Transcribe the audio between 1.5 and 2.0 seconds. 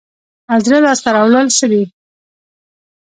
څه دي؟